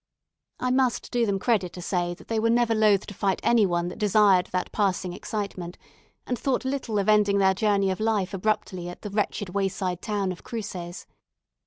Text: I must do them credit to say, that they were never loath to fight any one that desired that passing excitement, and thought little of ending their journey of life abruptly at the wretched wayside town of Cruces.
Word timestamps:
I 0.59 0.71
must 0.71 1.11
do 1.11 1.27
them 1.27 1.37
credit 1.37 1.73
to 1.73 1.81
say, 1.83 2.15
that 2.15 2.27
they 2.27 2.39
were 2.39 2.49
never 2.49 2.73
loath 2.73 3.05
to 3.05 3.13
fight 3.13 3.39
any 3.43 3.67
one 3.67 3.87
that 3.89 3.99
desired 3.99 4.47
that 4.47 4.71
passing 4.71 5.13
excitement, 5.13 5.77
and 6.25 6.39
thought 6.39 6.65
little 6.65 6.97
of 6.97 7.07
ending 7.07 7.37
their 7.37 7.53
journey 7.53 7.91
of 7.91 7.99
life 7.99 8.33
abruptly 8.33 8.89
at 8.89 9.03
the 9.03 9.11
wretched 9.11 9.49
wayside 9.49 10.01
town 10.01 10.31
of 10.31 10.43
Cruces. 10.43 11.05